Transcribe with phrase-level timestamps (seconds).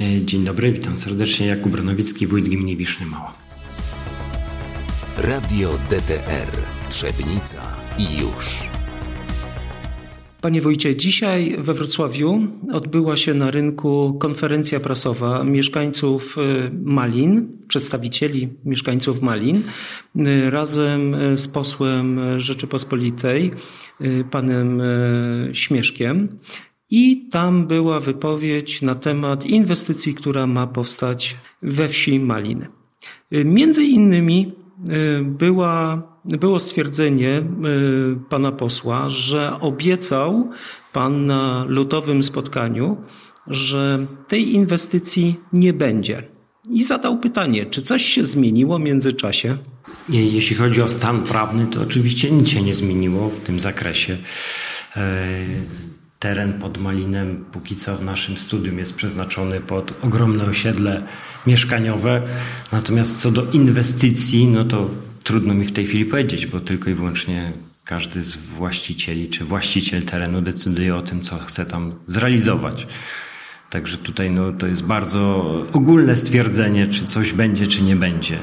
[0.00, 1.46] E, dzień dobry, witam serdecznie.
[1.46, 3.34] Jakub Bronowicki, wójt gminy Wiszny Mała.
[5.16, 6.52] Radio DTR
[6.88, 8.68] Trzebnica i już.
[10.40, 12.38] Panie wójcie, dzisiaj we Wrocławiu
[12.72, 19.62] odbyła się na rynku konferencja prasowa mieszkańców y, Malin, przedstawicieli mieszkańców Malin,
[20.16, 23.50] y, razem z posłem Rzeczypospolitej,
[24.30, 24.82] panem
[25.52, 26.38] Śmieszkiem.
[26.90, 32.66] I tam była wypowiedź na temat inwestycji, która ma powstać we wsi Malin.
[33.30, 34.52] Między innymi
[35.22, 37.42] była było stwierdzenie y,
[38.28, 40.50] pana posła, że obiecał
[40.92, 42.96] pan na lutowym spotkaniu,
[43.46, 46.22] że tej inwestycji nie będzie.
[46.70, 49.58] I zadał pytanie, czy coś się zmieniło w międzyczasie?
[50.08, 54.18] Jeśli chodzi o stan prawny, to oczywiście nic się nie zmieniło w tym zakresie.
[56.18, 61.02] Teren pod Malinem póki co w naszym studium jest przeznaczony pod ogromne osiedle
[61.46, 62.22] mieszkaniowe.
[62.72, 64.90] Natomiast co do inwestycji, no to
[65.24, 67.52] trudno mi w tej chwili powiedzieć, bo tylko i wyłącznie
[67.84, 72.86] każdy z właścicieli czy właściciel terenu decyduje o tym, co chce tam zrealizować.
[73.70, 78.38] Także tutaj no, to jest bardzo ogólne stwierdzenie, czy coś będzie, czy nie będzie.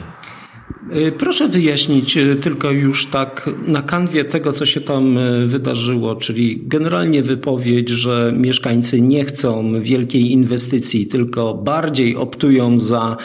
[0.93, 6.15] Y, proszę wyjaśnić y, tylko już tak na kanwie tego, co się tam y, wydarzyło,
[6.15, 13.17] czyli generalnie wypowiedź, że mieszkańcy nie chcą wielkiej inwestycji, tylko bardziej optują za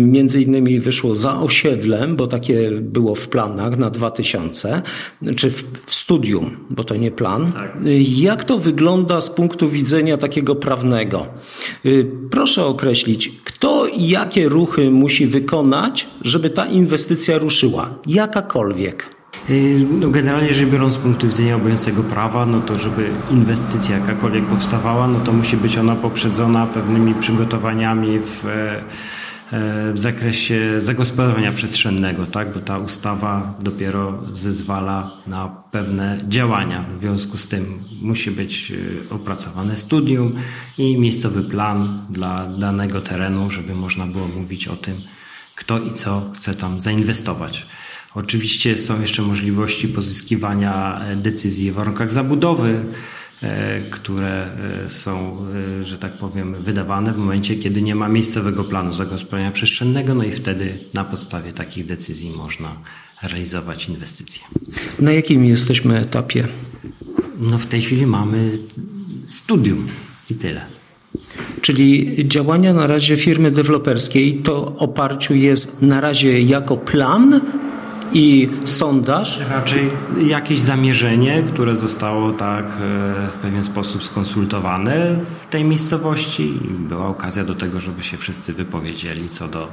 [0.00, 4.82] Między innymi wyszło za osiedlem, bo takie było w planach na 2000,
[5.36, 7.52] czy w, w studium, bo to nie plan.
[7.52, 7.78] Tak.
[8.16, 11.26] Jak to wygląda z punktu widzenia takiego prawnego?
[12.30, 17.94] Proszę określić, kto i jakie ruchy musi wykonać, żeby ta inwestycja ruszyła?
[18.06, 19.22] Jakakolwiek.
[20.00, 25.08] No generalnie rzecz biorąc z punktu widzenia obowiązującego prawa, no to żeby inwestycja jakakolwiek powstawała,
[25.08, 28.84] no to musi być ona poprzedzona pewnymi przygotowaniami w e,
[29.92, 32.52] w zakresie zagospodarowania przestrzennego, tak?
[32.52, 36.84] bo ta ustawa dopiero zezwala na pewne działania.
[36.96, 40.34] W związku z tym musi być e, opracowane studium
[40.78, 44.96] i miejscowy plan dla danego terenu, żeby można było mówić o tym,
[45.54, 47.66] kto i co chce tam zainwestować.
[48.14, 53.21] Oczywiście są jeszcze możliwości pozyskiwania decyzji w warunkach zabudowy E,
[53.90, 54.48] które
[54.86, 55.46] e, są,
[55.80, 60.24] e, że tak powiem, wydawane w momencie, kiedy nie ma miejscowego planu zagospodarowania przestrzennego, no
[60.24, 62.76] i wtedy na podstawie takich decyzji można
[63.22, 64.42] realizować inwestycje.
[64.98, 66.48] Na jakim jesteśmy etapie?
[67.38, 68.58] No w tej chwili mamy
[69.26, 69.88] studium
[70.30, 70.64] i tyle.
[71.60, 77.40] Czyli działania na razie firmy deweloperskiej to oparciu jest na razie jako plan,
[78.14, 79.40] i sondaż?
[79.50, 79.90] Raczej
[80.26, 82.70] jakieś zamierzenie, które zostało tak e,
[83.32, 88.52] w pewien sposób skonsultowane w tej miejscowości i była okazja do tego, żeby się wszyscy
[88.52, 89.68] wypowiedzieli co do e,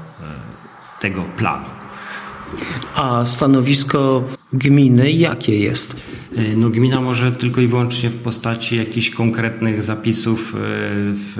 [1.02, 1.66] tego planu.
[2.96, 4.24] A stanowisko
[4.54, 6.02] gminy jakie jest?
[6.36, 11.38] E, no, gmina może tylko i wyłącznie w postaci jakichś konkretnych zapisów w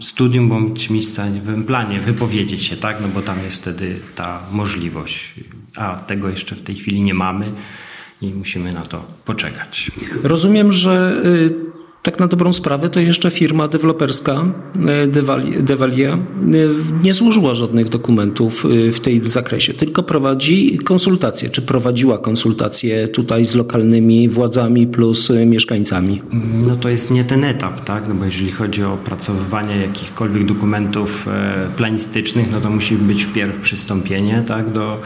[0.00, 3.00] studium bądź miejscowym planie wypowiedzieć się, tak?
[3.00, 5.34] No bo tam jest wtedy ta możliwość
[5.76, 7.50] a tego jeszcze w tej chwili nie mamy
[8.20, 9.90] i musimy na to poczekać.
[10.22, 11.73] Rozumiem, że y,
[12.04, 14.44] tak na dobrą sprawę to jeszcze firma deweloperska
[14.88, 15.06] e,
[15.62, 16.18] Devalia e,
[17.02, 21.50] nie złożyła żadnych dokumentów e, w tej zakresie, tylko prowadzi konsultacje.
[21.50, 26.22] Czy prowadziła konsultacje tutaj z lokalnymi władzami plus mieszkańcami?
[26.66, 28.08] No to jest nie ten etap, tak?
[28.08, 31.26] No bo jeżeli chodzi o opracowywanie jakichkolwiek dokumentów
[31.76, 35.00] planistycznych, no to musi być wpierw przystąpienie tak, do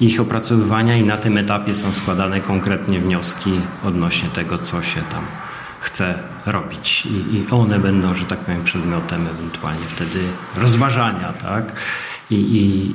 [0.00, 3.50] ich opracowywania i na tym etapie są składane konkretnie wnioski
[3.84, 5.45] odnośnie tego, co się tam
[5.86, 10.20] chce robić I, i one będą, że tak powiem, przedmiotem ewentualnie wtedy
[10.56, 11.72] rozważania, tak?
[12.30, 12.94] I, i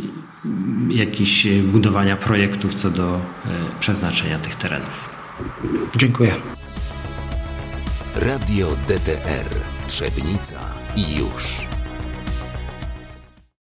[1.00, 3.20] jakiś budowania projektów co do e,
[3.80, 5.10] przeznaczenia tych terenów.
[5.96, 6.34] Dziękuję.
[8.16, 9.50] Radio DTR
[9.88, 10.60] Trzebnica
[10.96, 11.72] i już.